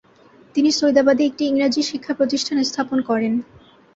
[0.55, 3.33] তিনি সৈদাবাদে একটি ইংরাজী শিক্ষা প্রতিষ্ঠান স্থাপন করেন।